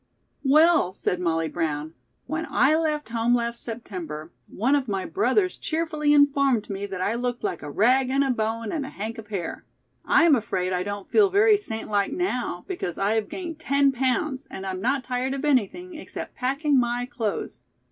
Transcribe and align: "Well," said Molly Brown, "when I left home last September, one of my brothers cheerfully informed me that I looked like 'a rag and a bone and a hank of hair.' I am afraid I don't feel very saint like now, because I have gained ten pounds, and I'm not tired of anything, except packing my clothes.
"Well," 0.43 0.93
said 0.93 1.19
Molly 1.19 1.47
Brown, 1.47 1.93
"when 2.25 2.47
I 2.49 2.75
left 2.75 3.09
home 3.09 3.35
last 3.35 3.61
September, 3.61 4.31
one 4.47 4.73
of 4.73 4.87
my 4.87 5.05
brothers 5.05 5.57
cheerfully 5.57 6.11
informed 6.11 6.71
me 6.71 6.87
that 6.87 7.01
I 7.01 7.13
looked 7.13 7.43
like 7.43 7.61
'a 7.61 7.69
rag 7.69 8.09
and 8.09 8.23
a 8.23 8.31
bone 8.31 8.71
and 8.71 8.83
a 8.83 8.89
hank 8.89 9.19
of 9.19 9.27
hair.' 9.27 9.63
I 10.03 10.23
am 10.23 10.33
afraid 10.35 10.73
I 10.73 10.81
don't 10.81 11.07
feel 11.07 11.29
very 11.29 11.55
saint 11.55 11.87
like 11.87 12.11
now, 12.11 12.65
because 12.67 12.97
I 12.97 13.11
have 13.13 13.29
gained 13.29 13.59
ten 13.59 13.91
pounds, 13.91 14.47
and 14.49 14.65
I'm 14.65 14.81
not 14.81 15.03
tired 15.03 15.35
of 15.35 15.45
anything, 15.45 15.93
except 15.93 16.33
packing 16.33 16.79
my 16.79 17.05
clothes. 17.05 17.61